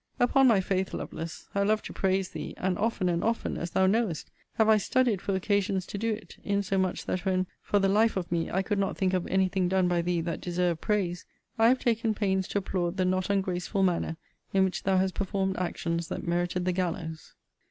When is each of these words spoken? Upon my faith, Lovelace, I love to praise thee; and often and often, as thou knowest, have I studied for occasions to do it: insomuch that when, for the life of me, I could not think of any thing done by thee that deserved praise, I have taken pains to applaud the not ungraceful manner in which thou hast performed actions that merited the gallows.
Upon 0.19 0.47
my 0.47 0.61
faith, 0.61 0.95
Lovelace, 0.95 1.47
I 1.53 1.61
love 1.61 1.83
to 1.83 1.93
praise 1.93 2.29
thee; 2.29 2.55
and 2.57 2.75
often 2.79 3.07
and 3.07 3.23
often, 3.23 3.55
as 3.55 3.69
thou 3.69 3.85
knowest, 3.85 4.31
have 4.55 4.67
I 4.67 4.77
studied 4.77 5.21
for 5.21 5.35
occasions 5.35 5.85
to 5.85 5.97
do 5.99 6.11
it: 6.11 6.37
insomuch 6.43 7.05
that 7.05 7.23
when, 7.23 7.45
for 7.61 7.77
the 7.77 7.87
life 7.87 8.17
of 8.17 8.31
me, 8.31 8.49
I 8.49 8.63
could 8.63 8.79
not 8.79 8.97
think 8.97 9.13
of 9.13 9.27
any 9.27 9.47
thing 9.47 9.67
done 9.67 9.87
by 9.87 10.01
thee 10.01 10.21
that 10.21 10.41
deserved 10.41 10.81
praise, 10.81 11.23
I 11.59 11.67
have 11.67 11.77
taken 11.77 12.15
pains 12.15 12.47
to 12.47 12.57
applaud 12.57 12.97
the 12.97 13.05
not 13.05 13.29
ungraceful 13.29 13.83
manner 13.83 14.17
in 14.55 14.63
which 14.65 14.81
thou 14.81 14.97
hast 14.97 15.13
performed 15.13 15.55
actions 15.57 16.07
that 16.07 16.25
merited 16.25 16.65
the 16.65 16.71
gallows. 16.71 17.35